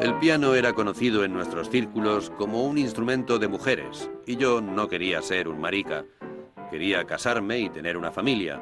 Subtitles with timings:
[0.00, 4.88] El piano era conocido en nuestros círculos como un instrumento de mujeres, y yo no
[4.88, 6.04] quería ser un marica.
[6.70, 8.60] Quería casarme y tener una familia,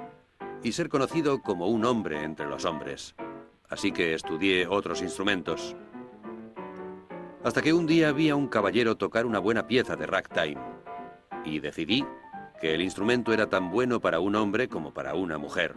[0.63, 3.15] y ser conocido como un hombre entre los hombres.
[3.69, 5.77] Así que estudié otros instrumentos.
[7.45, 10.61] Hasta que un día vi a un caballero tocar una buena pieza de ragtime,
[11.45, 12.05] y decidí
[12.61, 15.75] que el instrumento era tan bueno para un hombre como para una mujer.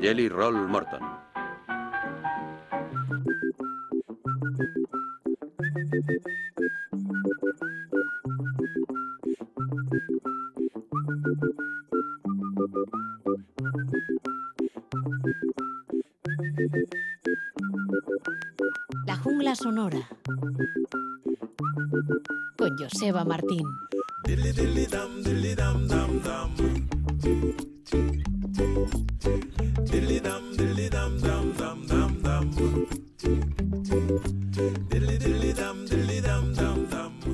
[0.00, 1.15] Jelly Roll Morton.
[19.66, 20.08] Sonora.
[22.56, 23.66] Con Joseba Martín.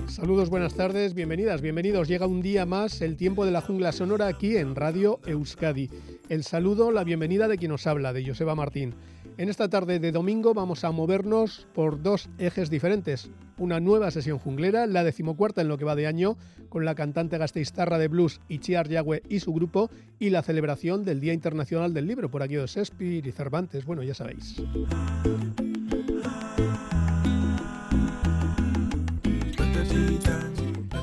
[0.09, 2.09] Saludos, buenas tardes, bienvenidas, bienvenidos.
[2.09, 5.91] Llega un día más el tiempo de la jungla sonora aquí en Radio Euskadi.
[6.31, 8.95] El saludo, la bienvenida de quien nos habla, de Joseba Martín.
[9.39, 13.31] En esta tarde de domingo vamos a movernos por dos ejes diferentes.
[13.57, 16.37] Una nueva sesión junglera, la decimocuarta en lo que va de año,
[16.69, 21.21] con la cantante gasteiztarra de blues Ichiar Yagüe y su grupo, y la celebración del
[21.21, 24.63] Día Internacional del Libro por aquí de Shakespeare y Cervantes, bueno, ya sabéis.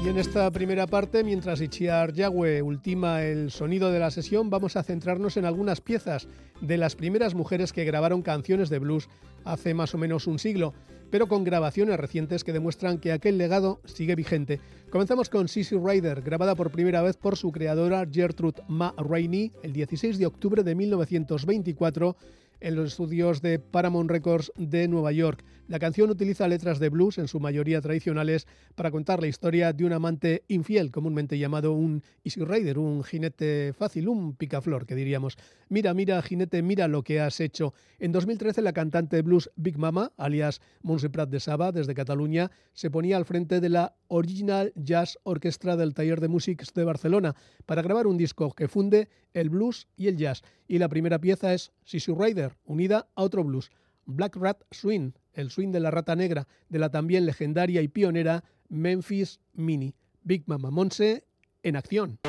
[0.10, 4.82] En esta primera parte, mientras Ichiar Yagüe ultima el sonido de la sesión, vamos a
[4.82, 6.28] centrarnos en algunas piezas
[6.62, 9.08] de las primeras mujeres que grabaron canciones de blues
[9.46, 10.74] hace más o menos un siglo,
[11.12, 14.60] pero con grabaciones recientes que demuestran que aquel legado sigue vigente.
[14.90, 19.74] Comenzamos con Sissy Rider, grabada por primera vez por su creadora Gertrude Ma Rainey el
[19.74, 22.16] 16 de octubre de 1924
[22.60, 25.44] en los estudios de Paramount Records de Nueva York.
[25.68, 29.86] La canción utiliza letras de blues, en su mayoría tradicionales, para contar la historia de
[29.86, 35.38] un amante infiel, comúnmente llamado un Easy Rider, un jinete fácil, un picaflor, que diríamos.
[35.68, 37.74] Mira, mira, jinete, mira lo que has hecho.
[38.00, 42.50] En 2013, la cantante de blues Big Mama, alias Montse Prat de Saba, desde Cataluña,
[42.74, 47.36] se ponía al frente de la Original Jazz Orchestra del Taller de Músics de Barcelona
[47.68, 50.42] para grabar un disco que funde el blues y el jazz.
[50.70, 53.72] Y la primera pieza es Sissy Rider, unida a otro blues,
[54.06, 58.44] Black Rat Swing, el swing de la rata negra de la también legendaria y pionera
[58.70, 59.96] Memphis Mini.
[60.22, 61.26] Big Mama Monse
[61.64, 62.20] en acción.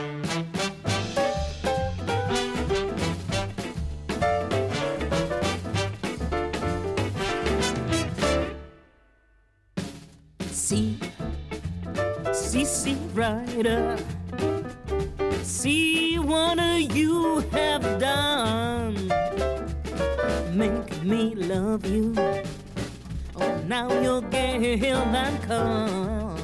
[10.51, 10.99] See,
[12.65, 13.99] see, rider.
[15.43, 18.95] See what you have done.
[20.57, 22.15] Make me love you.
[23.37, 26.40] Oh, now you're gale and come.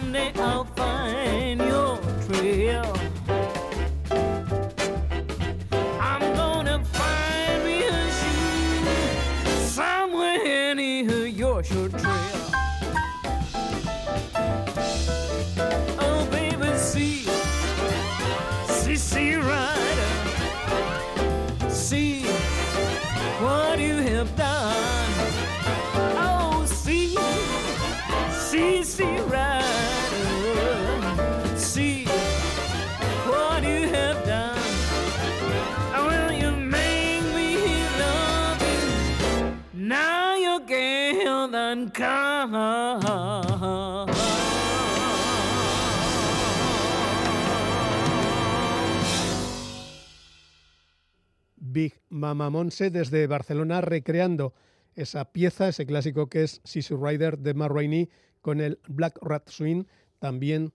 [0.00, 0.90] हमने अफा
[52.20, 54.52] Big Mama Monse desde Barcelona recreando
[54.94, 58.10] esa pieza, ese clásico que es Sissy Rider de Matt Rainey
[58.42, 59.84] con el Black Rat Swing,
[60.18, 60.74] también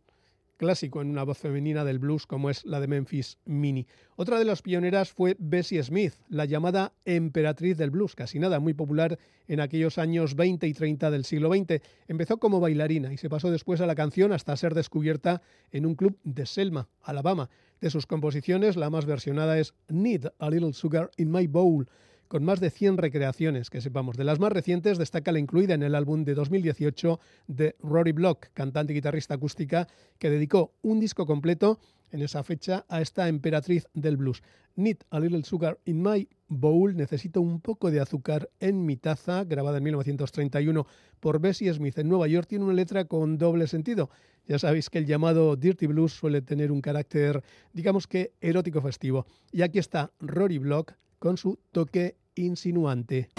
[0.58, 3.86] clásico en una voz femenina del blues como es la de Memphis Mini.
[4.16, 8.74] Otra de las pioneras fue Bessie Smith, la llamada emperatriz del blues, casi nada, muy
[8.74, 11.80] popular en aquellos años 20 y 30 del siglo XX.
[12.08, 15.94] Empezó como bailarina y se pasó después a la canción hasta ser descubierta en un
[15.94, 17.52] club de Selma, Alabama.
[17.86, 21.88] De sus composiciones, la más versionada es Need a Little Sugar in My Bowl,
[22.28, 24.18] con más de 100 recreaciones, que sepamos.
[24.18, 28.48] De las más recientes destaca la incluida en el álbum de 2018 de Rory Block,
[28.56, 29.88] cantante y guitarrista acústica,
[30.18, 31.80] que dedicó un disco completo
[32.10, 34.42] en esa fecha a esta emperatriz del blues.
[34.76, 39.44] Need a Little Sugar in My Bowl, necesito un poco de azúcar en mi taza,
[39.44, 40.86] grabada en 1931
[41.20, 44.10] por Bessie Smith en Nueva York, tiene una letra con doble sentido.
[44.48, 49.26] Ya sabéis que el llamado Dirty Blues suele tener un carácter, digamos que erótico festivo.
[49.52, 53.30] Y aquí está Rory Block con su toque insinuante.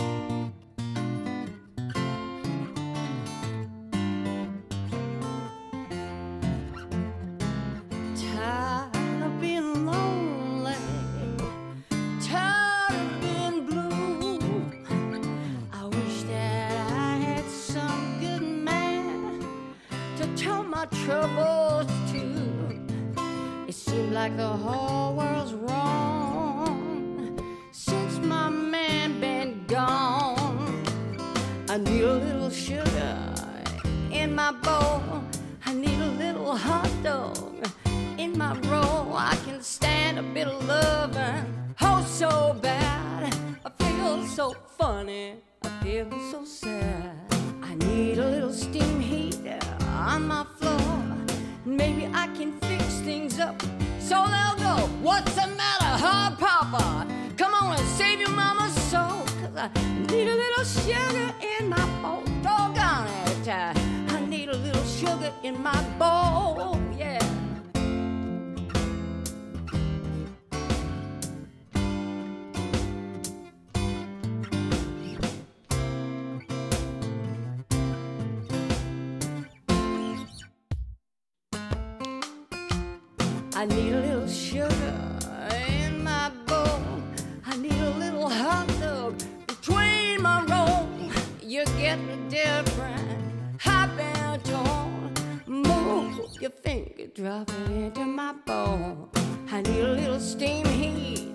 [97.17, 99.09] Finger, drop it into my bowl.
[99.51, 101.29] I need a little steam heat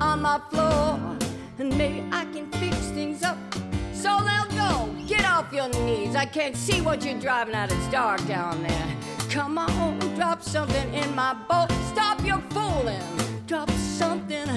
[0.00, 0.98] on my floor.
[1.58, 3.38] And maybe I can fix things up
[3.92, 4.90] so they'll go.
[5.06, 6.16] Get off your knees.
[6.16, 7.72] I can't see what you're driving at.
[7.72, 8.96] It's dark down there.
[9.30, 11.68] Come on, drop something in my bowl.
[11.92, 13.02] Stop your fooling.
[13.46, 14.48] Drop something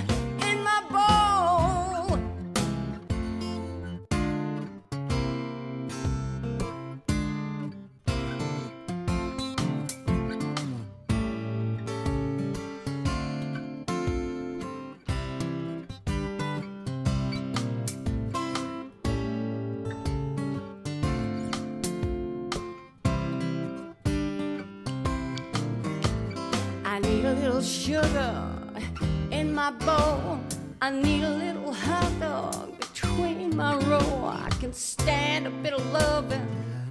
[29.68, 30.40] my bowl.
[30.82, 34.32] I need a little hot dog between my row.
[34.46, 36.48] I can stand a bit of loving,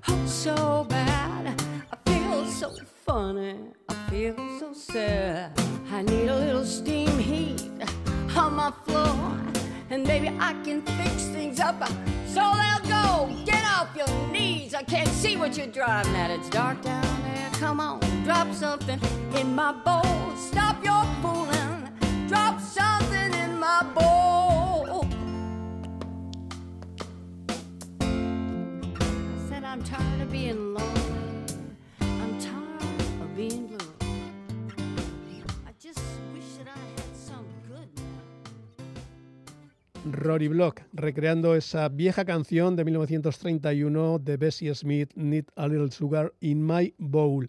[0.09, 1.63] oh so bad.
[1.91, 2.75] I feel so
[3.07, 3.57] funny,
[3.89, 5.59] I feel so sad.
[5.91, 7.63] I need a little steam heat
[8.37, 9.39] on my floor,
[9.89, 11.83] and maybe I can fix things up
[12.27, 13.35] so they'll go.
[13.47, 16.31] Get off your knees, I can't see what you're driving at.
[16.31, 17.51] It's dark down there.
[17.53, 19.01] Come on, drop something
[19.35, 20.37] in my bowl.
[20.37, 21.46] Stop your fooling.
[22.29, 25.07] Drop something in my bowl.
[28.01, 31.55] I said I'm tired of being lonely.
[32.01, 32.83] I'm tired
[33.23, 33.79] of being blue.
[35.67, 36.01] I just
[36.35, 37.89] wish that I had some good.
[40.05, 46.33] Rory Block, recreando esa vieja canción de 1931 de Bessie Smith, Need a Little Sugar
[46.41, 47.47] in My Bowl.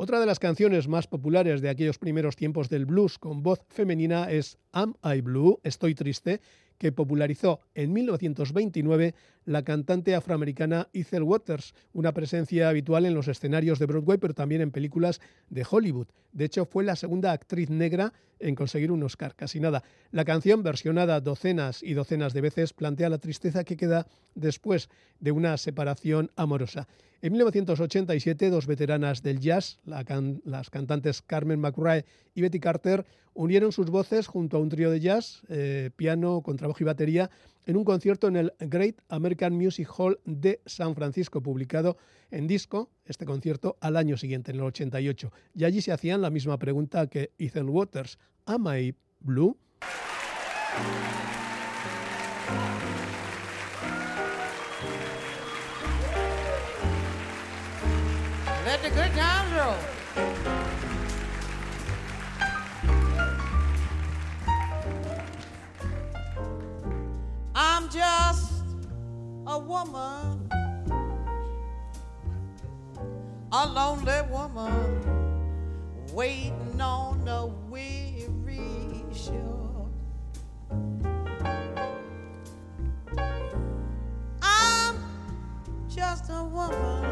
[0.00, 4.30] Otra de las canciones más populares de aquellos primeros tiempos del blues con voz femenina
[4.30, 5.58] es Am I Blue?
[5.64, 6.40] Estoy triste,
[6.78, 9.16] que popularizó en 1929
[9.48, 14.60] la cantante afroamericana Ethel Waters, una presencia habitual en los escenarios de Broadway, pero también
[14.60, 16.08] en películas de Hollywood.
[16.32, 19.82] De hecho, fue la segunda actriz negra en conseguir un Oscar, casi nada.
[20.10, 25.32] La canción, versionada docenas y docenas de veces, plantea la tristeza que queda después de
[25.32, 26.86] una separación amorosa.
[27.22, 33.90] En 1987, dos veteranas del jazz, las cantantes Carmen McRae y Betty Carter, unieron sus
[33.90, 37.30] voces junto a un trío de jazz, eh, piano, contrabajo y batería,
[37.68, 41.98] en un concierto en el Great American Music Hall de San Francisco, publicado
[42.30, 45.30] en disco, este concierto, al año siguiente, en el 88.
[45.54, 49.58] Y allí se hacían la misma pregunta que Ethel Waters, ¿Am I Blue?
[67.88, 68.52] I'm just
[69.46, 70.50] a woman,
[73.50, 79.88] a lonely woman, waiting on a weary shore.
[84.42, 84.98] I'm
[85.88, 87.06] just a woman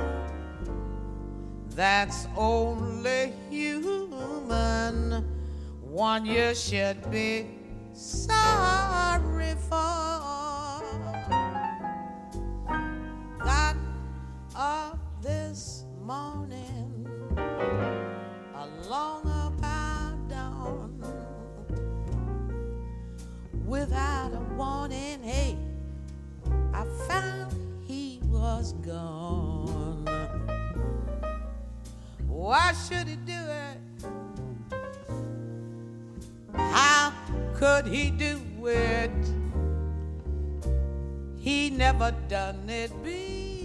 [1.70, 5.24] that's only human,
[5.80, 7.46] one you should be
[7.94, 10.45] sorry for.
[13.46, 13.76] Got
[14.56, 17.06] up this morning
[18.56, 21.00] along about dawn
[23.64, 25.22] without a warning.
[25.22, 25.56] Hey,
[26.74, 27.54] I found
[27.86, 30.04] he was gone.
[32.26, 33.78] Why should he do it?
[36.52, 37.12] How
[37.54, 39.35] could he do it?
[41.46, 43.55] He never done it before.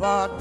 [0.00, 0.40] But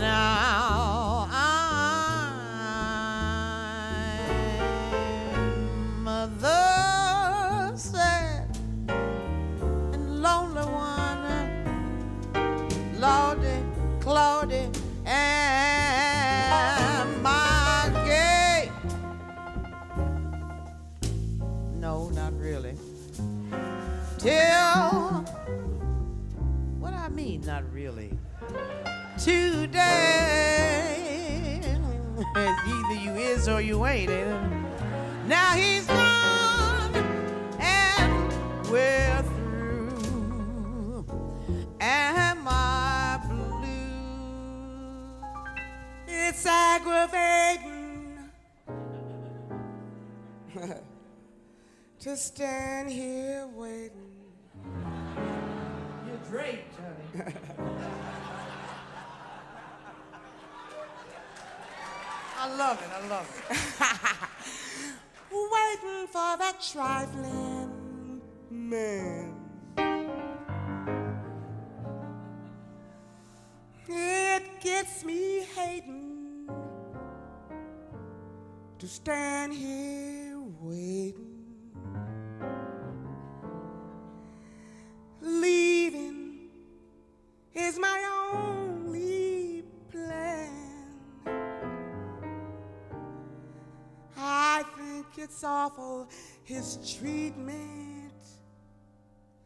[95.30, 96.08] it's awful
[96.44, 98.12] his treatment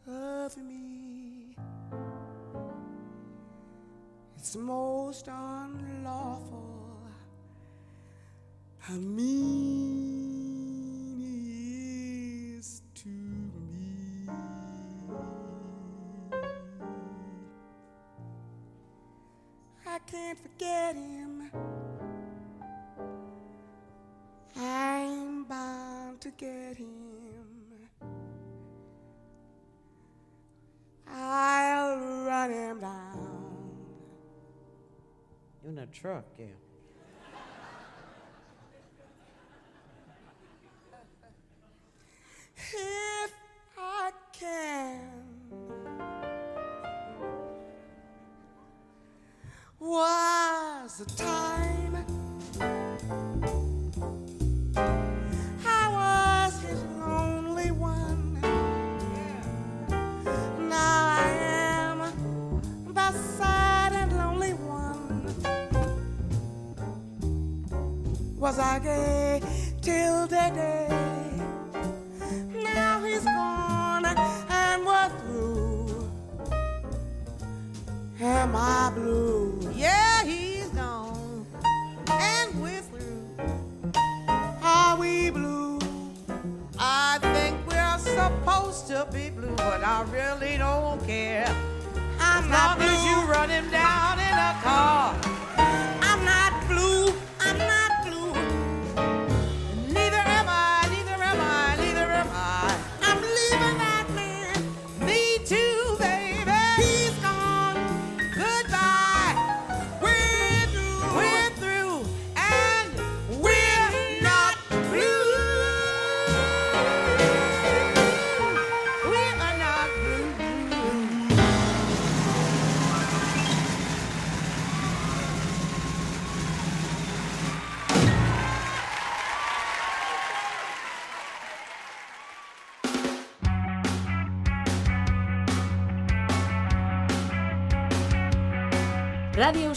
[0.08, 1.58] of me.
[4.38, 7.02] It's most unlawful.
[8.80, 9.83] How mean
[35.94, 36.46] truck, yeah.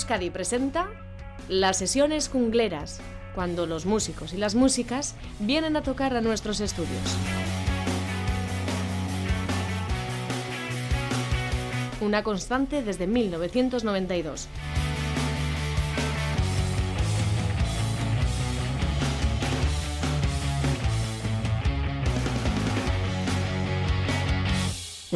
[0.07, 0.87] Euskadi presenta
[1.49, 3.01] las sesiones jungleras,
[3.35, 7.03] cuando los músicos y las músicas vienen a tocar a nuestros estudios.
[12.01, 14.47] Una constante desde 1992.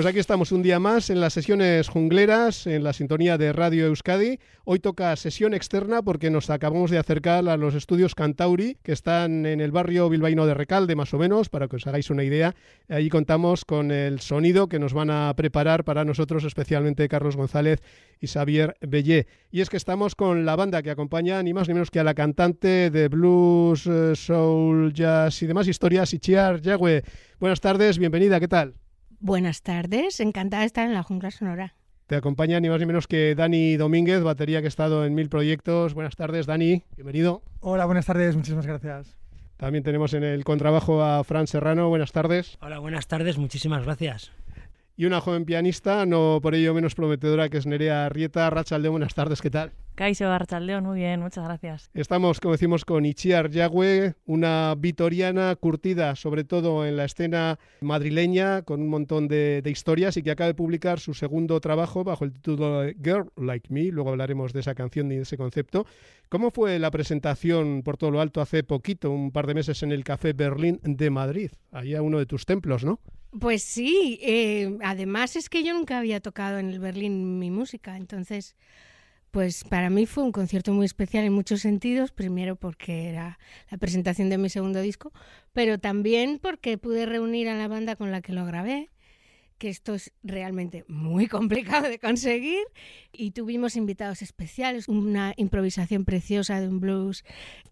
[0.00, 3.84] Pues aquí estamos un día más en las sesiones jungleras, en la sintonía de Radio
[3.84, 4.38] Euskadi.
[4.64, 9.44] Hoy toca sesión externa porque nos acabamos de acercar a los estudios Cantauri, que están
[9.44, 12.54] en el barrio bilbaíno de Recalde, más o menos, para que os hagáis una idea.
[12.88, 17.82] Allí contamos con el sonido que nos van a preparar para nosotros, especialmente Carlos González
[18.20, 19.26] y Xavier Bellé.
[19.50, 22.04] Y es que estamos con la banda que acompaña ni más ni menos que a
[22.04, 27.02] la cantante de blues, eh, soul, jazz y demás historias, Ichiar Yagüe.
[27.38, 28.76] Buenas tardes, bienvenida, ¿qué tal?
[29.22, 31.74] Buenas tardes, encantada de estar en la jungla sonora.
[32.06, 35.28] Te acompaña ni más ni menos que Dani Domínguez, batería que ha estado en mil
[35.28, 35.92] proyectos.
[35.92, 37.42] Buenas tardes, Dani, bienvenido.
[37.60, 39.18] Hola, buenas tardes, muchísimas gracias.
[39.58, 41.90] También tenemos en el contrabajo a Fran Serrano.
[41.90, 42.56] Buenas tardes.
[42.62, 44.32] Hola, buenas tardes, muchísimas gracias.
[45.00, 48.50] Y una joven pianista, no por ello menos prometedora, que es Nerea Arrieta.
[48.50, 49.72] Rachaldeón, buenas tardes, ¿qué tal?
[49.94, 51.88] Caixo Archaldeón, muy bien, muchas gracias.
[51.94, 58.60] Estamos, como decimos, con Ichiar Yagüe, una vitoriana curtida sobre todo en la escena madrileña,
[58.60, 62.26] con un montón de, de, historias y que acaba de publicar su segundo trabajo bajo
[62.26, 63.84] el título de Girl Like Me.
[63.84, 65.86] Luego hablaremos de esa canción y de ese concepto.
[66.28, 69.92] ¿Cómo fue la presentación por todo lo alto hace poquito, un par de meses, en
[69.92, 71.52] el Café Berlín de Madrid?
[71.72, 73.00] Allá uno de tus templos, ¿no?
[73.38, 77.96] Pues sí, eh, además es que yo nunca había tocado en el Berlín mi música,
[77.96, 78.56] entonces
[79.30, 83.38] pues para mí fue un concierto muy especial en muchos sentidos, primero porque era
[83.70, 85.12] la presentación de mi segundo disco,
[85.52, 88.90] pero también porque pude reunir a la banda con la que lo grabé,
[89.58, 92.64] que esto es realmente muy complicado de conseguir,
[93.12, 97.24] y tuvimos invitados especiales, una improvisación preciosa de un blues.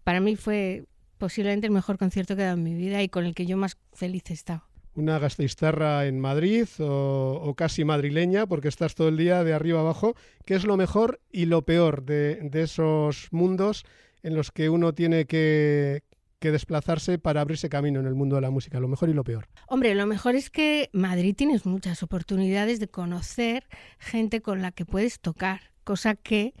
[0.05, 0.85] Para mí fue
[1.17, 3.57] posiblemente el mejor concierto que he dado en mi vida y con el que yo
[3.57, 4.68] más feliz he estado
[4.99, 10.15] una gasteiztarra en Madrid o, casi madrileña, porque estás todo el día de arriba abajo.
[10.45, 13.85] ¿Qué es lo mejor y lo peor de, de esos mundos
[14.21, 16.03] en los que uno tiene que,
[16.39, 18.79] que, desplazarse para abrirse camino en el mundo de la música?
[18.79, 19.47] Lo mejor y lo peor.
[19.67, 23.65] Hombre, lo mejor es que Madrid tienes muchas oportunidades de conocer
[23.97, 26.53] gente con la que puedes tocar, cosa que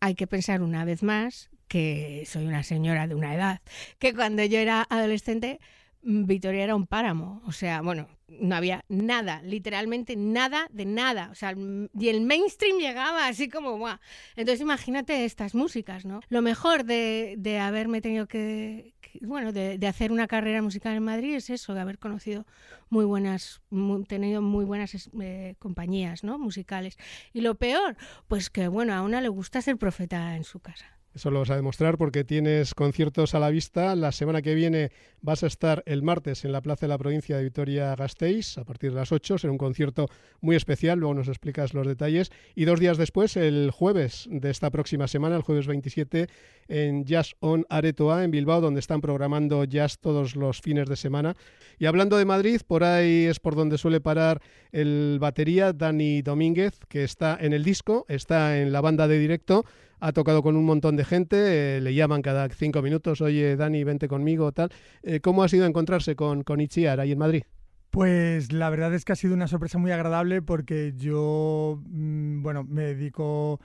[0.00, 3.60] hay que pensar una vez más que soy una señora de una edad,
[3.98, 5.60] que cuando yo era adolescente
[6.02, 11.34] Vitoria era un páramo, o sea, bueno, no había nada, literalmente nada de nada, o
[11.34, 11.54] sea,
[11.98, 13.98] y el mainstream llegaba así como, ¡buah!
[14.36, 16.20] Entonces imagínate estas músicas, ¿no?
[16.28, 21.02] Lo mejor de, de haberme tenido que, bueno, de, de, hacer una carrera musical en
[21.02, 22.46] Madrid es eso, de haber conocido
[22.90, 23.60] muy buenas,
[24.06, 26.38] tenido muy buenas eh, compañías, ¿no?
[26.38, 26.96] Musicales.
[27.32, 27.96] Y lo peor,
[28.28, 30.97] pues que, bueno, a una le gusta ser profeta en su casa.
[31.18, 33.96] Eso lo vas a demostrar porque tienes conciertos a la vista.
[33.96, 37.36] La semana que viene vas a estar el martes en la Plaza de la Provincia
[37.36, 39.36] de Vitoria-Gasteiz a partir de las 8.
[39.38, 40.06] Será un concierto
[40.40, 42.30] muy especial, luego nos explicas los detalles.
[42.54, 46.28] Y dos días después, el jueves de esta próxima semana, el jueves 27,
[46.68, 51.34] en Jazz On Aretoa, en Bilbao, donde están programando jazz todos los fines de semana.
[51.80, 56.78] Y hablando de Madrid, por ahí es por donde suele parar el batería Dani Domínguez,
[56.88, 59.64] que está en el disco, está en la banda de directo
[60.00, 63.84] ha tocado con un montón de gente, eh, le llaman cada cinco minutos, oye Dani,
[63.84, 64.70] vente conmigo, tal.
[65.02, 67.42] Eh, ¿Cómo ha sido encontrarse con, con ahí en Madrid?
[67.90, 72.64] Pues la verdad es que ha sido una sorpresa muy agradable porque yo, mmm, bueno,
[72.64, 73.60] me dedico,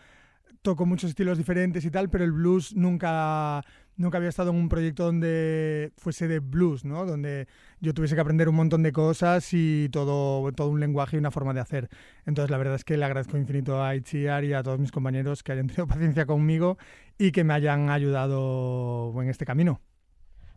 [0.61, 3.63] toco muchos estilos diferentes y tal, pero el blues nunca,
[3.95, 7.05] nunca había estado en un proyecto donde fuese de blues, ¿no?
[7.05, 7.47] Donde
[7.79, 11.31] yo tuviese que aprender un montón de cosas y todo, todo un lenguaje y una
[11.31, 11.89] forma de hacer.
[12.25, 15.43] Entonces, la verdad es que le agradezco infinito a Itziar y a todos mis compañeros
[15.43, 16.77] que hayan tenido paciencia conmigo
[17.17, 19.81] y que me hayan ayudado en este camino.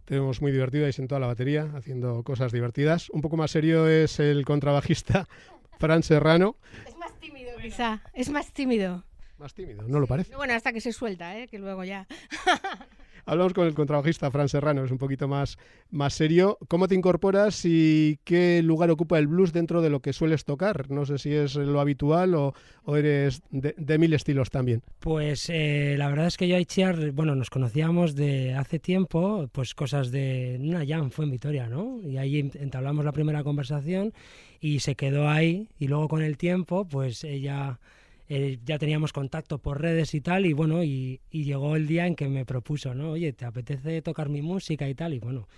[0.05, 3.11] Tenemos muy divertido ahí sentado a la batería, haciendo cosas divertidas.
[3.11, 5.27] Un poco más serio es el contrabajista
[5.79, 6.57] Fran Serrano.
[6.87, 8.01] Es más tímido, quizá.
[8.15, 9.05] Es más tímido.
[9.39, 10.35] Más tímido, ¿no lo parece?
[10.35, 11.49] Bueno, hasta que se suelta, ¿eh?
[11.49, 12.07] que luego ya.
[13.29, 15.59] Hablamos con el contrabajista Fran Serrano, es un poquito más,
[15.91, 16.59] más serio.
[16.69, 20.89] ¿Cómo te incorporas y qué lugar ocupa el blues dentro de lo que sueles tocar?
[20.93, 22.55] No sé si es lo habitual o,
[22.97, 24.85] eres de, de, mil estilos también.
[25.01, 29.49] Pues eh, la verdad es que yo y Chiar, bueno, nos conocíamos de hace tiempo,
[29.51, 32.01] pues cosas de una jam fue en Vitoria, ¿no?
[32.03, 34.13] Y ahí entablamos la primera conversación
[34.61, 37.81] y se quedó ahí y luego con el tiempo, pues ella
[38.29, 42.29] ya teníamos contacto por redes y tal, y bueno, y, llegó el día en que
[42.29, 43.13] me propuso, ¿no?
[43.13, 45.15] Oye, ¿te apetece tocar mi música y tal?
[45.15, 45.49] Y bueno,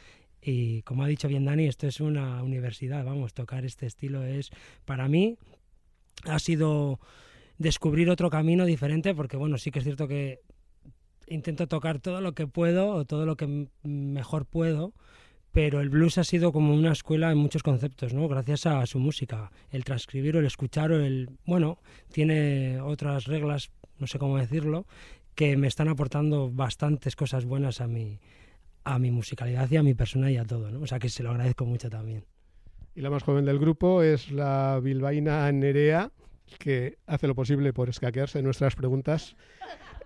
[0.43, 4.51] y como ha dicho bien Dani, esto es una universidad, vamos, tocar este estilo es,
[4.85, 5.37] para mí,
[6.25, 7.01] ha sido
[7.57, 10.41] descubrir otro camino diferente, porque bueno, sí que es cierto que
[11.27, 14.93] intento tocar todo lo que puedo o todo lo que mejor puedo,
[15.59, 18.29] pero el blues ha sido como una escuela en muchos conceptos, ¿no?
[18.29, 21.79] Gracias a su música, el transcribir o el escuchar o el, bueno,
[22.13, 24.87] tiene otras reglas, no sé cómo decirlo,
[25.35, 28.21] que me están aportando bastantes cosas buenas a mi
[28.85, 30.81] a mi musicalidad y a mi persona y a todo, ¿no?
[30.81, 32.25] O sea que se lo agradezco mucho también.
[32.95, 36.13] Y la más joven del grupo es la bilbaína Nerea,
[36.61, 39.35] que hace lo posible por escaquearse nuestras preguntas.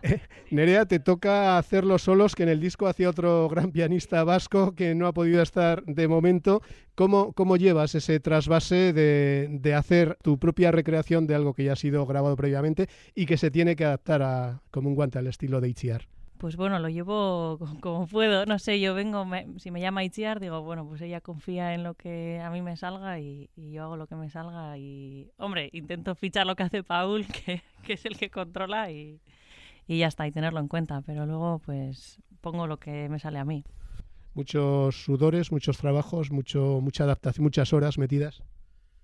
[0.51, 4.95] Nerea, te toca hacerlo solos, que en el disco hacía otro gran pianista vasco que
[4.95, 6.63] no ha podido estar de momento.
[6.95, 11.73] ¿Cómo, cómo llevas ese trasvase de, de, hacer tu propia recreación de algo que ya
[11.73, 15.27] ha sido grabado previamente y que se tiene que adaptar a, como un guante al
[15.27, 16.07] estilo de Itziar?
[16.43, 18.47] pues bueno, lo llevo como puedo.
[18.47, 19.25] No sé, yo vengo,
[19.59, 22.77] si me llama Itziar, digo, bueno, pues ella confía en lo que a mí me
[22.77, 24.77] salga y, yo hago lo que me salga.
[24.77, 29.21] Y, hombre, intento fichar lo que hace Paul, que, que es el que controla, y,
[29.93, 31.03] y ya está, y tenerlo en cuenta.
[31.03, 33.65] Pero luego, pues pongo lo que me sale a mí.
[34.35, 38.43] Muchos sudores, muchos trabajos, mucho, mucha adaptación, muchas horas metidas.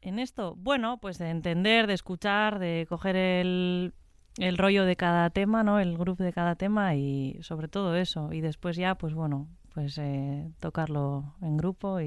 [0.01, 3.93] En esto, bueno, pues de entender, de escuchar, de coger el,
[4.39, 5.81] el rollo de cada tema, ¿no?
[5.81, 8.33] El grupo de cada tema y sobre todo eso.
[8.33, 12.01] Y después ya, pues bueno, pues eh, tocarlo en grupo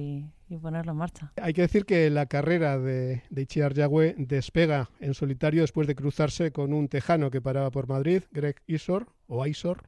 [0.52, 1.32] y, ponerlo en marcha.
[1.42, 5.96] Hay que decir que la carrera de, de Ichiar Yagüe despega en solitario después de
[5.96, 9.84] cruzarse con un tejano que paraba por Madrid, Greg Isor, o Isor,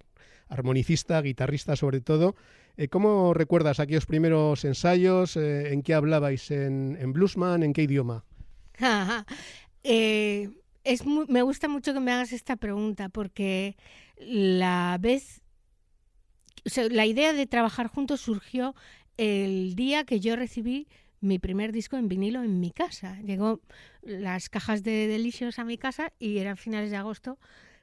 [0.47, 2.35] armonicista, guitarrista sobre todo.
[2.77, 5.37] Eh, ¿Cómo recuerdas aquellos primeros ensayos?
[5.37, 6.49] Eh, ¿En qué hablabais?
[6.49, 7.63] ¿En, en bluesman?
[7.63, 8.23] ¿En qué idioma?
[9.83, 10.49] eh,
[10.83, 13.77] es me gusta mucho que me hagas esta pregunta porque
[14.17, 15.41] la vez,
[16.89, 18.75] la idea de trabajar juntos surgió
[19.17, 20.87] el día que yo recibí
[21.23, 23.17] mi primer disco en vinilo en mi casa.
[23.21, 23.61] Llegó
[24.01, 27.39] las cajas de Delicious a mi casa y eran finales de agosto,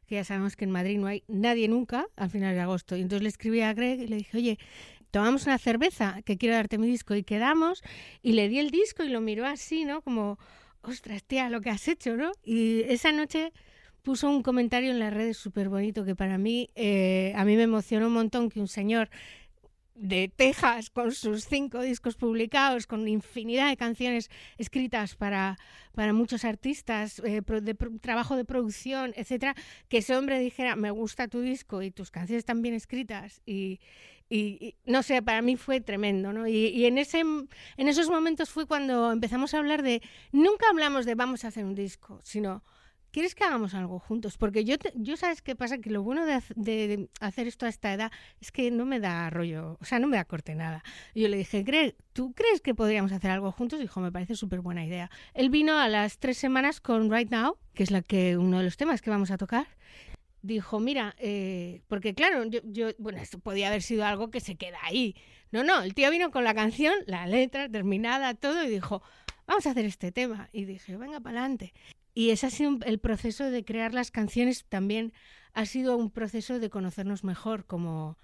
[0.06, 2.96] que ya sabemos que en Madrid no hay nadie nunca a finales de agosto.
[2.96, 4.58] Y entonces le escribí a Greg y le dije, oye,
[5.10, 7.14] tomamos una cerveza, que quiero darte mi disco.
[7.14, 7.82] Y quedamos
[8.22, 10.02] y le di el disco y lo miró así, ¿no?
[10.02, 10.38] Como,
[10.82, 12.32] ostras, tía, lo que has hecho, ¿no?
[12.44, 13.52] Y esa noche
[14.02, 17.64] puso un comentario en las redes súper bonito que para mí, eh, a mí me
[17.64, 19.10] emocionó un montón que un señor
[20.00, 25.58] de Texas con sus cinco discos publicados, con infinidad de canciones escritas para,
[25.94, 29.54] para muchos artistas, eh, de trabajo de producción, etcétera,
[29.88, 33.78] que ese hombre dijera, me gusta tu disco y tus canciones están bien escritas y,
[34.30, 36.48] y, no sé, para mí fue tremendo, ¿no?
[36.48, 37.48] Y, en, ese, en
[37.88, 40.00] esos momentos fue cuando empezamos a hablar de,
[40.32, 42.64] nunca hablamos de vamos a hacer un disco, sino,
[43.10, 44.36] ¿quieres que hagamos algo juntos?
[44.36, 48.12] Porque yo, yo sabes qué pasa, que lo bueno de, hacer esto a esta edad
[48.40, 50.82] es que no me da rollo, o sea, no me da corte nada.
[51.14, 53.80] Y yo le dije, Greg, ¿tú crees que podríamos hacer algo juntos?
[53.80, 55.10] Dijo, me parece súper buena idea.
[55.34, 58.64] Él vino a las tres semanas con Right Now, que es la que uno de
[58.64, 59.66] los temas que vamos a tocar
[60.42, 64.56] dijo, mira, eh, porque claro, yo, yo, bueno, esto podía haber sido algo que se
[64.56, 65.14] queda ahí.
[65.52, 69.02] No, no, el tío vino con la canción, la letra terminada, todo, y dijo,
[69.46, 70.48] vamos a hacer este tema.
[70.52, 71.74] Y dije, venga, para adelante.
[72.20, 75.14] Y ese ha sido el proceso de crear las canciones, también
[75.54, 78.18] ha sido un proceso de conocernos mejor como,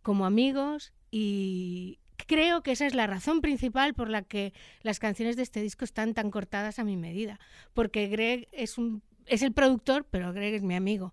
[0.00, 5.36] como amigos y creo que esa es la razón principal por la que las canciones
[5.36, 7.38] de este disco están tan cortadas a mi medida,
[7.74, 11.12] porque Greg es un es el productor, pero Greg es mi amigo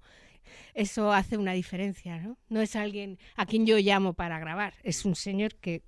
[0.74, 2.38] eso hace una diferencia, ¿no?
[2.48, 5.84] No es alguien a quien yo llamo para grabar, es un señor que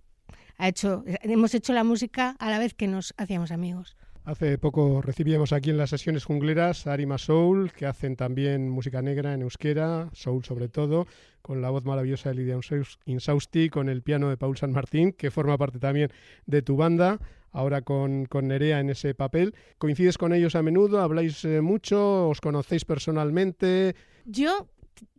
[0.57, 3.95] ha hecho, hemos hecho la música a la vez que nos hacíamos amigos.
[4.23, 9.01] Hace poco recibíamos aquí en las sesiones jungleras a Arima Soul, que hacen también música
[9.01, 11.07] negra en euskera, soul sobre todo,
[11.41, 12.59] con la voz maravillosa de Lidia
[13.05, 16.11] Insausti, con el piano de Paul San Martín, que forma parte también
[16.45, 17.19] de tu banda
[17.51, 19.55] ahora con, con, Nerea en ese papel.
[19.79, 21.01] ¿Coincides con ellos a menudo?
[21.01, 22.29] ¿Habláis eh, mucho?
[22.29, 23.95] ¿Os conocéis personalmente?
[24.25, 24.67] Yo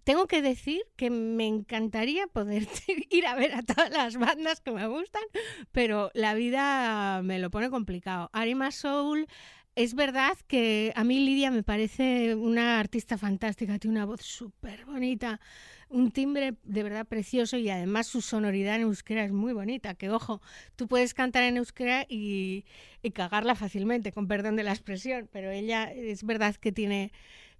[0.04, 2.66] tengo que decir que me encantaría poder
[3.10, 5.22] ir a ver a todas las bandas que me gustan,
[5.70, 8.30] pero la vida me lo pone complicado.
[8.32, 9.26] Arima Soul,
[9.74, 14.84] es verdad que a mí Lidia me parece una artista fantástica, tiene una voz súper
[14.84, 15.40] bonita,
[15.88, 20.10] un timbre de verdad precioso y además su sonoridad en euskera es muy bonita, que
[20.10, 20.42] ojo,
[20.76, 22.64] tú puedes cantar en euskera y,
[23.02, 27.12] y cagarla fácilmente, con perdón de la expresión, pero ella es verdad que tiene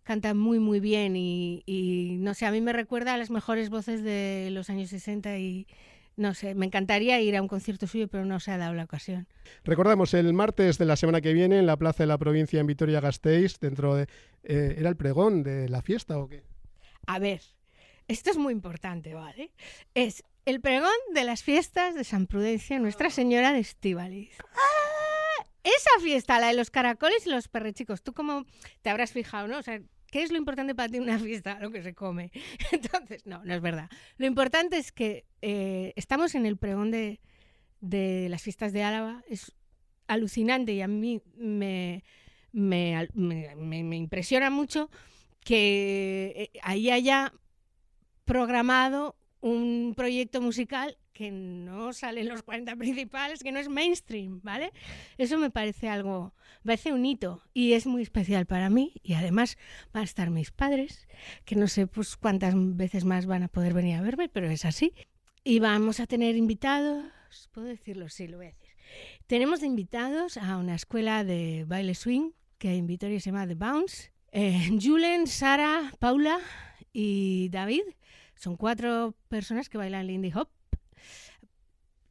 [0.03, 4.03] canta muy muy bien y, no sé, a mí me recuerda a las mejores voces
[4.03, 5.67] de los años 60 y
[6.17, 8.85] no sé, me encantaría ir a un concierto suyo, pero no se ha dado la
[8.85, 9.27] ocasión.
[9.65, 12.67] Recordamos, el martes de la semana que viene en la Plaza de la Provincia en
[12.67, 14.07] Vitoria-Gasteiz, dentro de...
[14.43, 16.43] Eh, ¿Era el pregón de la fiesta o qué?
[17.07, 17.41] A ver,
[18.09, 19.53] esto es muy importante, ¿vale?
[19.95, 24.37] Es el pregón de las fiestas de San Prudencia, Nuestra Señora de Estíbaliz.
[25.63, 28.45] Esa fiesta, la de los caracoles y los perrechicos, tú como
[28.83, 29.59] te habrás fijado, ¿no?
[29.59, 31.59] O sea, ¿qué es lo importante para ti en una fiesta?
[31.61, 32.33] Lo que se come.
[32.73, 33.89] Entonces, no, no es verdad.
[34.17, 37.21] Lo importante es que eh, estamos en el pregón de,
[37.81, 39.23] de las fiestas de Álava.
[39.29, 39.53] Es
[40.07, 42.05] alucinante y a mí me,
[42.53, 44.91] me, me, impresiona mucho
[45.45, 47.33] que eh, ahí haya
[48.25, 54.41] programado un proyecto musical que no sale en los 40 principales, que no es mainstream,
[54.43, 54.73] ¿vale?
[55.19, 59.15] Eso me parece algo, me parece un hito y es muy especial para mí y
[59.15, 59.59] además
[59.93, 61.07] van a estar mis padres,
[61.45, 64.65] que no sé pues cuántas veces más van a poder venir a verme, pero es
[64.65, 64.93] así.
[65.45, 67.05] Y vamos a tener invitados,
[67.53, 68.09] ¿puedo decirlo?
[68.09, 68.71] Sí, lo voy a decir.
[69.27, 74.13] Tenemos invitados a una escuela de baile swing que en Vitoria se llama The Bounce.
[74.31, 76.39] Eh, Julen, Sara, Paula
[76.91, 77.83] y David
[78.35, 80.49] Son cuatro personas que bailan Lindy Hop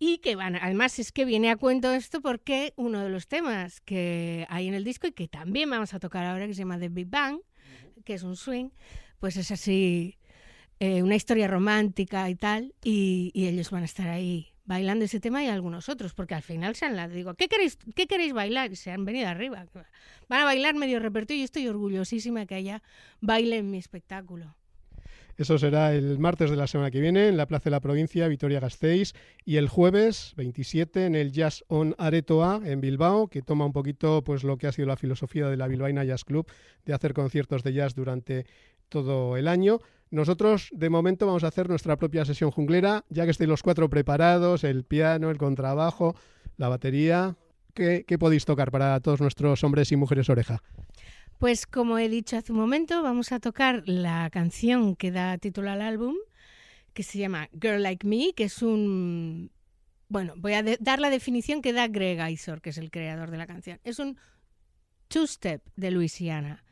[0.03, 3.81] y que van, además es que viene a cuento esto porque uno de los temas
[3.81, 6.79] que hay en el disco y que también vamos a tocar ahora, que se llama
[6.79, 7.37] The Big Bang,
[8.03, 8.69] que es un swing,
[9.19, 10.17] pues es así
[10.79, 15.19] eh, una historia romántica y tal, y, y ellos van a estar ahí bailando ese
[15.19, 18.33] tema y algunos otros, porque al final se han la digo, ¿qué queréis, ¿qué queréis
[18.33, 18.71] bailar?
[18.71, 19.67] Y se han venido arriba.
[20.27, 22.81] Van a bailar medio repertorio y estoy orgullosísima que haya
[23.19, 24.55] baile en mi espectáculo.
[25.41, 28.27] Eso será el martes de la semana que viene en la Plaza de la Provincia,
[28.27, 33.65] Vitoria Gasteiz, y el jueves 27 en el Jazz on Aretoa en Bilbao, que toma
[33.65, 36.45] un poquito pues lo que ha sido la filosofía de la Bilbaína Jazz Club
[36.85, 38.45] de hacer conciertos de jazz durante
[38.87, 39.79] todo el año.
[40.11, 43.89] Nosotros, de momento, vamos a hacer nuestra propia sesión junglera, ya que estéis los cuatro
[43.89, 46.15] preparados, el piano, el contrabajo,
[46.57, 47.35] la batería.
[47.73, 50.61] ¿Qué, qué podéis tocar para todos nuestros hombres y mujeres oreja?
[51.41, 55.71] Pues como he dicho hace un momento, vamos a tocar la canción que da título
[55.71, 56.13] al álbum,
[56.93, 59.49] que se llama Girl Like Me, que es un...
[60.07, 63.39] Bueno, voy a dar la definición que da Greg Isor, que es el creador de
[63.39, 63.79] la canción.
[63.83, 64.19] Es un
[65.07, 66.63] two-step de Luisiana.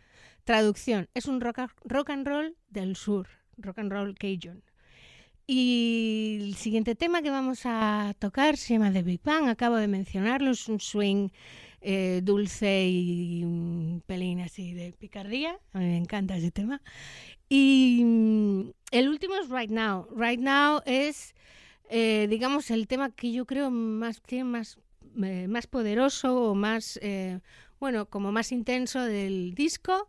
[0.44, 3.28] Traducción, es un rock, rock and roll del sur,
[3.58, 4.62] rock and roll Cajun.
[5.48, 9.88] Y el siguiente tema que vamos a tocar se llama The Big Bang, acabo de
[9.88, 11.30] mencionarlo, es un swing
[11.82, 15.58] eh, dulce y un pelín así de picardía.
[15.74, 16.82] Me encanta ese tema.
[17.48, 20.08] Y mm, el último es Right Now.
[20.16, 21.36] Right Now es,
[21.90, 24.78] eh, digamos, el tema que yo creo más tiene más,
[25.24, 27.00] eh, más poderoso o más,
[27.80, 30.08] bueno, como más intenso del disco.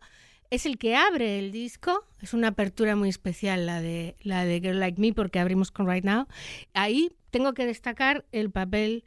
[0.51, 2.05] Es el que abre el disco.
[2.21, 5.89] Es una apertura muy especial la de la de Girl Like Me porque abrimos con
[5.89, 6.27] Right Now.
[6.75, 9.05] Ahí tengo que destacar el papel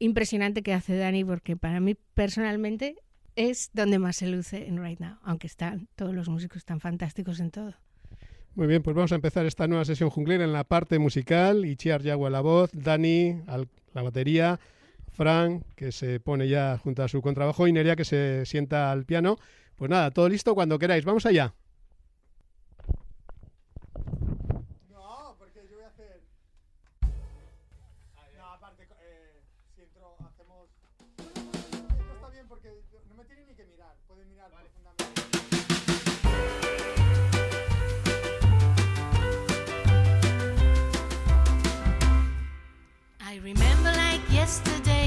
[0.00, 2.96] impresionante que hace Dani porque para mí personalmente
[3.36, 7.38] es donde más se luce en Right Now, aunque están todos los músicos tan fantásticos
[7.38, 7.74] en todo.
[8.56, 11.64] Muy bien, pues vamos a empezar esta nueva sesión junglera en la parte musical.
[11.64, 13.58] Ichiar Yagua a la voz, Dani a
[13.94, 14.58] la batería,
[15.12, 19.04] Fran, que se pone ya junto a su contrabajo, y Nerea, que se sienta al
[19.04, 19.38] piano.
[19.76, 21.04] Pues nada, todo listo cuando queráis.
[21.04, 21.54] Vamos allá.
[43.22, 44.99] I remember like yesterday,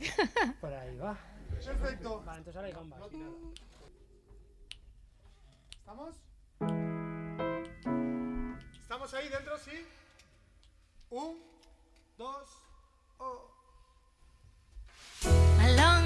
[0.60, 1.16] Por ahí va.
[1.64, 2.22] Perfecto.
[2.24, 3.00] Vale, entonces ahora hay gambas.
[5.78, 6.16] ¿Estamos?
[8.80, 9.58] ¿Estamos ahí dentro?
[9.58, 9.86] Sí.
[11.10, 11.40] Un,
[12.18, 12.48] dos,
[13.18, 13.50] oh.
[15.60, 16.05] Along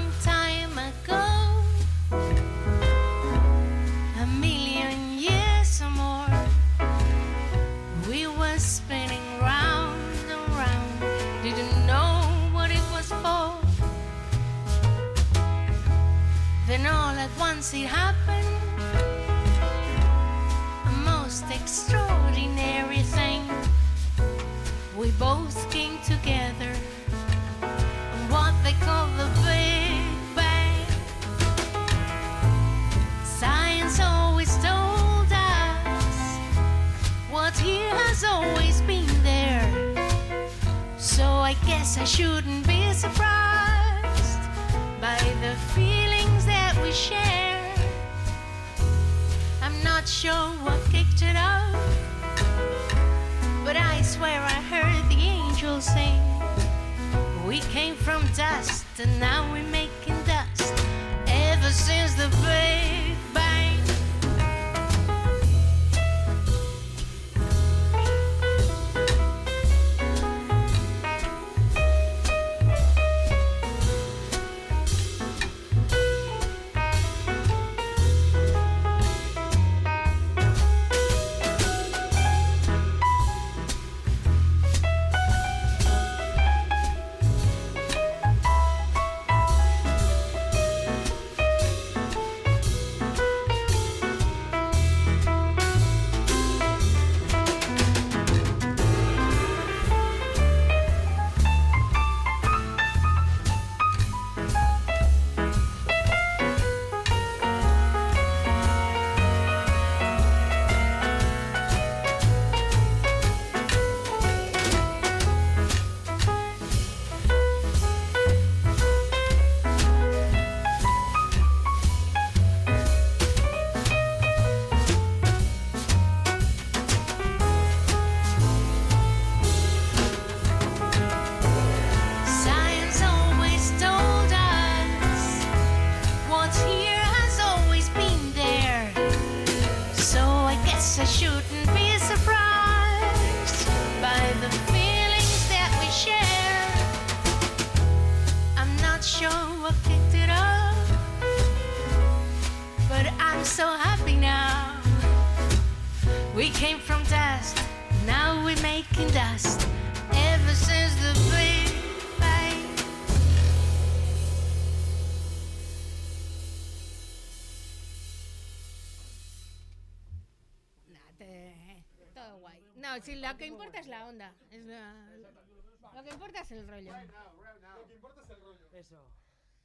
[176.01, 176.91] Lo que importa es el rollo.
[176.91, 177.77] Right now, right now.
[177.77, 178.69] Lo que importa es el rollo.
[178.71, 179.05] Eso.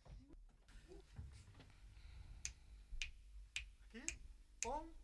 [0.04, 0.36] ¿Aquí?
[4.66, 4.95] On.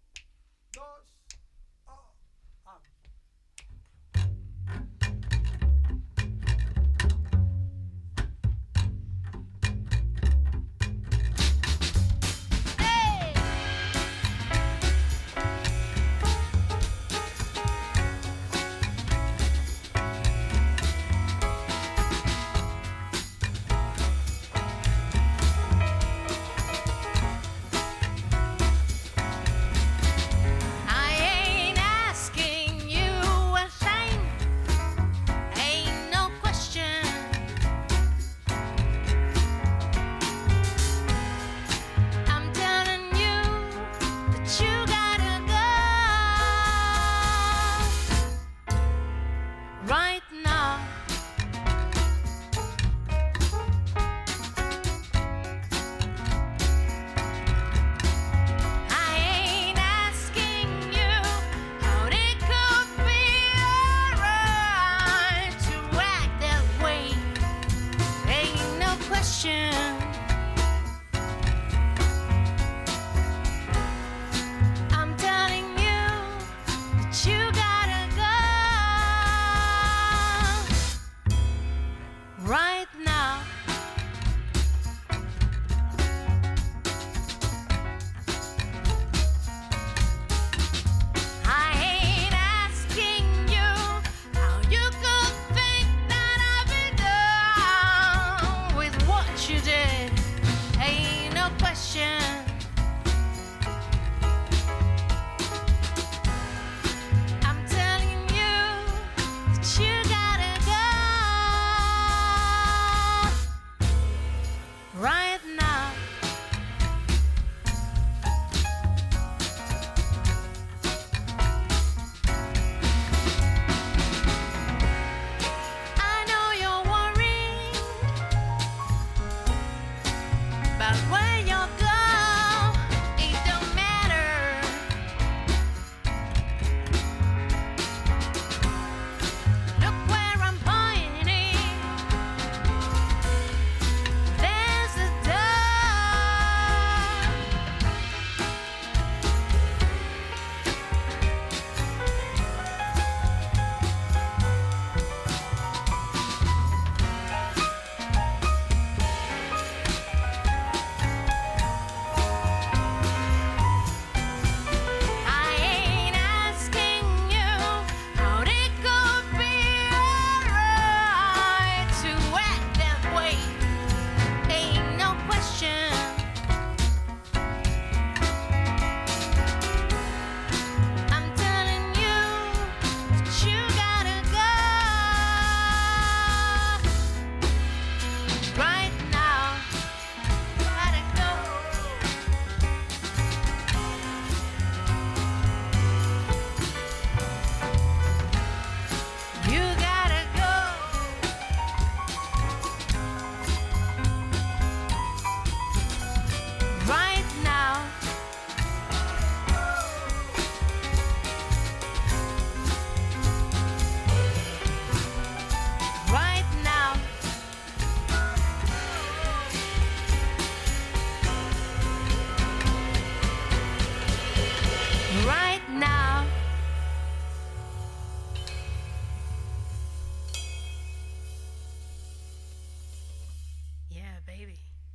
[130.95, 131.62] sueño.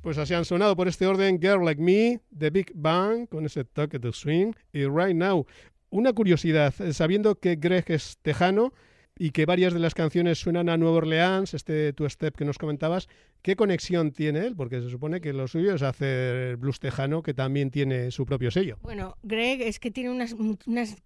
[0.00, 3.64] Pues así han sonado por este orden Girl Like Me, The Big Bang, con ese
[3.64, 5.44] toque de swing, y Right Now.
[5.90, 8.72] Una curiosidad, eh, sabiendo que Greg es tejano
[9.18, 12.58] y que varias de las canciones suenan a Nueva Orleans, este Two Step que nos
[12.58, 13.08] comentabas,
[13.42, 14.56] ¿qué conexión tiene él?
[14.56, 18.50] Porque se supone que lo suyo es hacer blues tejano, que también tiene su propio
[18.50, 18.78] sello.
[18.82, 20.96] Bueno, Greg es que tiene unas, unas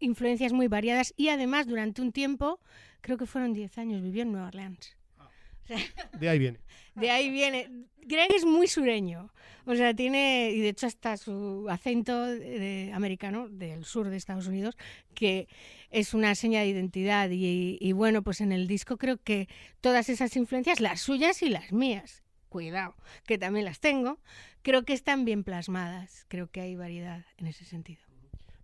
[0.00, 2.60] influencias muy variadas y además durante un tiempo,
[3.02, 4.97] creo que fueron 10 años, vivió en Nueva Orleans.
[6.18, 6.58] De ahí viene.
[6.94, 7.68] de ahí viene.
[8.06, 9.30] Greg es muy sureño.
[9.66, 14.16] O sea, tiene, y de hecho hasta su acento de- de- americano del sur de
[14.16, 14.76] Estados Unidos,
[15.14, 15.46] que
[15.90, 17.28] es una seña de identidad.
[17.30, 19.46] Y, y bueno, pues en el disco creo que
[19.82, 22.96] todas esas influencias, las suyas y las mías, cuidado,
[23.26, 24.18] que también las tengo,
[24.62, 26.24] creo que están bien plasmadas.
[26.28, 28.00] Creo que hay variedad en ese sentido.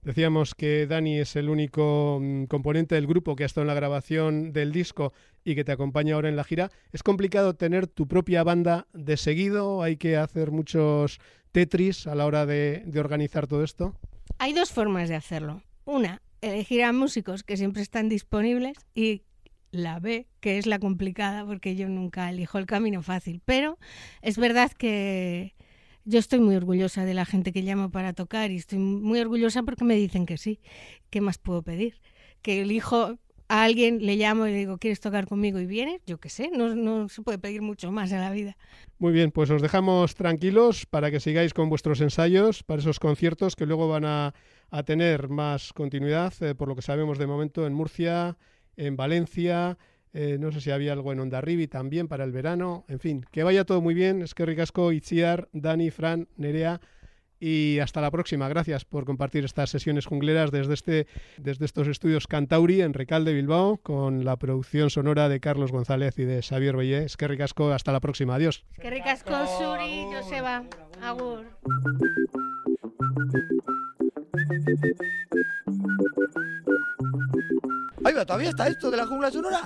[0.02, 3.74] Decíamos que Dani es el único mm, componente del grupo que ha estado en la
[3.74, 5.12] grabación del disco
[5.44, 6.70] y que te acompaña ahora en la gira.
[6.92, 9.82] ¿Es complicado tener tu propia banda de seguido?
[9.82, 11.20] ¿Hay que hacer muchos
[11.52, 13.94] Tetris a la hora de, de organizar todo esto?
[14.38, 15.62] Hay dos formas de hacerlo.
[15.84, 19.22] Una, elegir a músicos que siempre están disponibles y
[19.70, 23.42] la B, que es la complicada porque yo nunca elijo el camino fácil.
[23.44, 23.78] Pero
[24.22, 25.54] es verdad que
[26.04, 29.62] yo estoy muy orgullosa de la gente que llamo para tocar y estoy muy orgullosa
[29.62, 30.60] porque me dicen que sí.
[31.10, 32.00] ¿Qué más puedo pedir?
[32.42, 33.18] Que elijo
[33.48, 35.58] a alguien, le llamo y le digo, ¿quieres tocar conmigo?
[35.60, 38.56] Y viene, yo qué sé, no, no se puede pedir mucho más en la vida.
[38.98, 43.56] Muy bien, pues os dejamos tranquilos para que sigáis con vuestros ensayos para esos conciertos
[43.56, 44.34] que luego van a,
[44.70, 48.36] a tener más continuidad, eh, por lo que sabemos de momento en Murcia,
[48.76, 49.78] en Valencia,
[50.12, 53.42] eh, no sé si había algo en Ondarribi también para el verano, en fin, que
[53.42, 56.80] vaya todo muy bien, es que ricasco, Itziar, Dani, Fran, Nerea
[57.44, 58.48] y hasta la próxima.
[58.48, 63.76] Gracias por compartir estas sesiones jungleras desde, este, desde estos estudios Cantauri en Recalde, Bilbao,
[63.76, 67.04] con la producción sonora de Carlos González y de Xavier Bellé.
[67.04, 68.36] Es que ricasco, hasta la próxima.
[68.36, 68.64] Adiós.
[68.80, 70.64] Qué ricasco, Suri, Joseba,
[71.02, 71.44] Agur.
[78.06, 79.60] Ay, va, todavía está esto de la jungla sonora.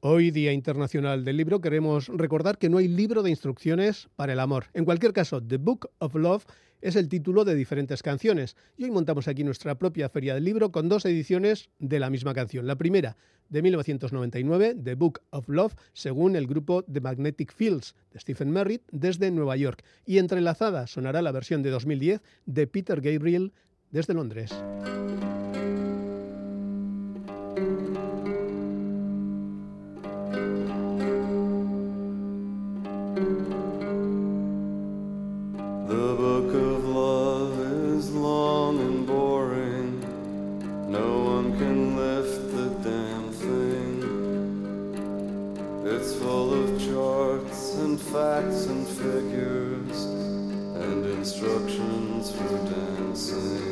[0.00, 4.40] Hoy, Día Internacional del Libro, queremos recordar que no hay libro de instrucciones para el
[4.40, 4.66] amor.
[4.74, 6.44] En cualquier caso, The Book of Love
[6.80, 8.56] es el título de diferentes canciones.
[8.76, 12.34] Y hoy montamos aquí nuestra propia feria del libro con dos ediciones de la misma
[12.34, 12.66] canción.
[12.66, 13.16] La primera,
[13.48, 18.82] de 1999, The Book of Love, según el grupo The Magnetic Fields de Stephen Merritt
[18.90, 19.84] desde Nueva York.
[20.04, 23.52] Y entrelazada sonará la versión de 2010 de Peter Gabriel
[23.90, 24.52] desde Londres.
[48.32, 50.04] Facts and figures
[50.84, 53.71] and instructions for dancing.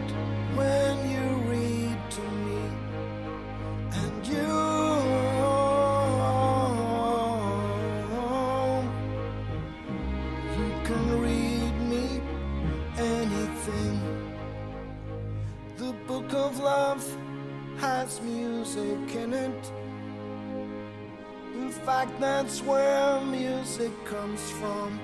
[22.21, 24.99] that's where music comes from.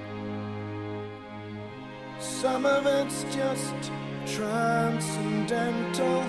[2.19, 3.73] Some of it's just
[4.25, 6.23] transcendental.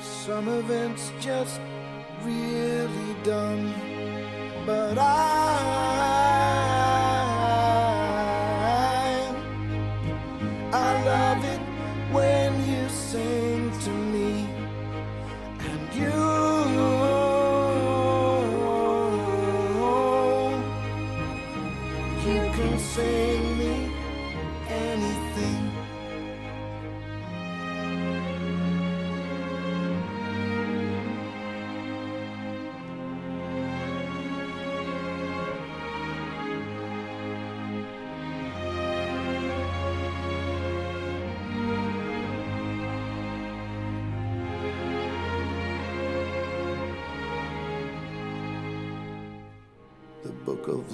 [0.00, 1.60] Some of it's just
[2.22, 3.72] really dumb.
[4.66, 6.17] But I,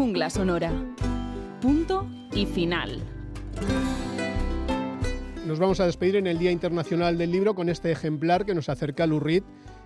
[0.00, 0.72] jungla sonora.
[1.60, 3.00] Punto y final.
[5.46, 8.70] Nos vamos a despedir en el Día Internacional del Libro con este ejemplar que nos
[8.70, 9.42] acerca Lou Reed.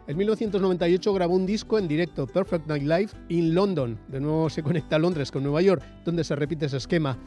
[0.06, 3.98] En 1998 grabó un disco en directo, Perfect Night Live, in London.
[4.06, 7.18] De nuevo se conecta a Londres con Nueva York, donde se repite ese esquema.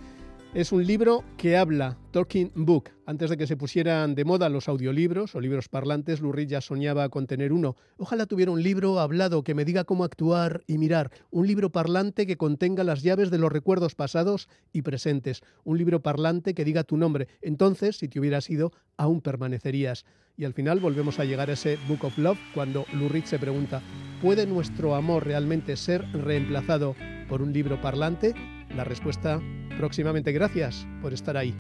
[0.58, 2.90] Es un libro que habla, Talking Book.
[3.06, 6.62] Antes de que se pusieran de moda los audiolibros o libros parlantes, Lou Reed ya
[6.62, 7.76] soñaba con tener uno.
[7.98, 11.12] Ojalá tuviera un libro hablado que me diga cómo actuar y mirar.
[11.30, 15.42] Un libro parlante que contenga las llaves de los recuerdos pasados y presentes.
[15.64, 17.28] Un libro parlante que diga tu nombre.
[17.44, 20.06] Entonces, si te hubieras ido, aún permanecerías.
[20.38, 23.38] Y al final volvemos a llegar a ese Book of Love cuando Lou Reed se
[23.38, 23.84] pregunta,
[24.24, 26.96] ¿puede nuestro amor realmente ser reemplazado
[27.30, 28.34] por un libro parlante?
[28.76, 29.40] La respuesta
[29.78, 30.32] próximamente.
[30.32, 31.56] Gracias por estar ahí.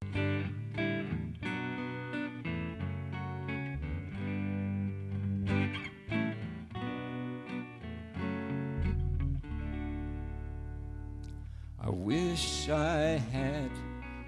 [11.80, 13.72] I wish I had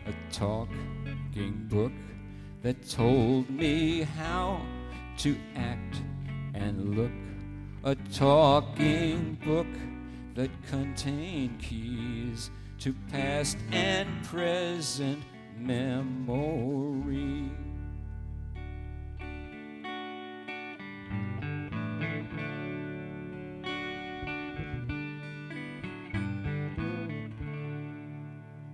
[0.05, 1.91] a talking book
[2.61, 4.61] that told me how
[5.17, 6.01] to act
[6.53, 7.11] and look.
[7.83, 9.67] A talking book
[10.35, 15.21] that contained keys to past and present
[15.57, 17.51] memory.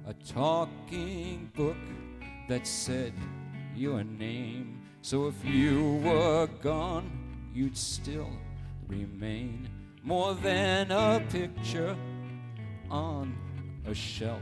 [0.05, 1.75] A talking book
[2.47, 3.13] that said
[3.75, 4.81] your name.
[5.01, 7.09] So if you were gone,
[7.55, 8.29] you'd still
[8.87, 9.67] remain
[10.03, 11.95] more than a picture
[12.91, 13.35] on
[13.87, 14.41] a shelf.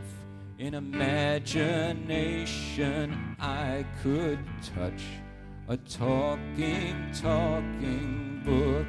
[0.57, 4.39] In imagination, I could
[4.75, 5.03] touch
[5.67, 8.87] a talking, talking book.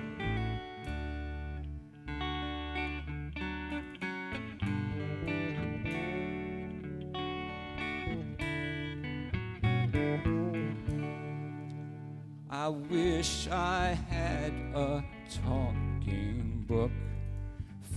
[12.50, 15.02] I wish I had a
[15.44, 16.90] talking book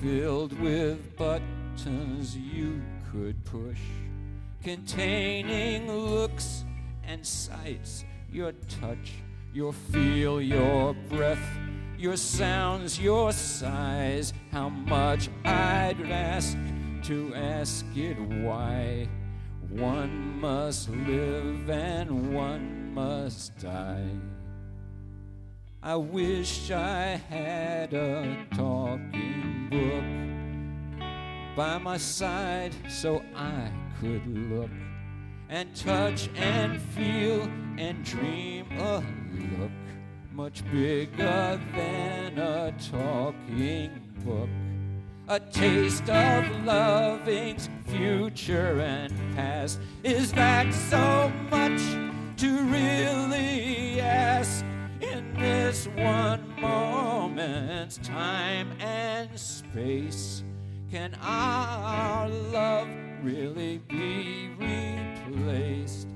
[0.02, 1.16] filled with
[1.78, 3.80] buttons you could push,
[4.64, 6.64] containing looks
[7.04, 8.52] and sights, your
[8.82, 9.14] touch,
[9.54, 11.40] your feel, your breath,
[11.98, 14.34] your sounds, your sighs.
[14.52, 16.58] How much I'd ask
[17.04, 19.08] to ask it why
[19.70, 24.10] one must live and one must die.
[25.84, 30.37] I wish I had a talking book
[31.58, 34.70] by my side so I could look
[35.50, 37.50] and touch and feel
[37.80, 39.04] and dream a
[39.58, 39.72] look
[40.32, 43.90] much bigger than a talking
[44.24, 44.50] book.
[45.30, 49.80] A taste of loving's future and past.
[50.04, 51.82] Is that so much
[52.38, 54.64] to really ask?
[55.00, 60.44] in this one moment's time and space?
[60.90, 62.88] Can our love
[63.22, 66.08] really be replaced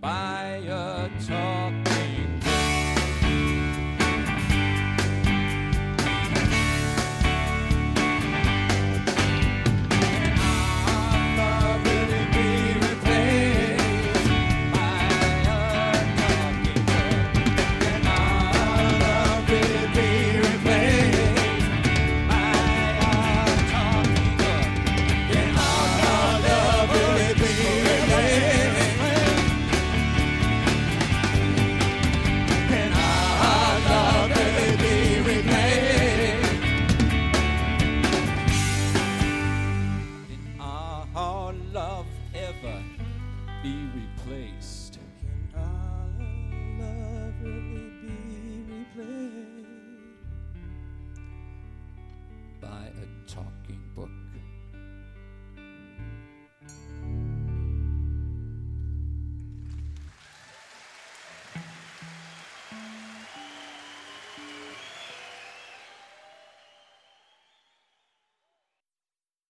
[0.00, 2.33] by a talking?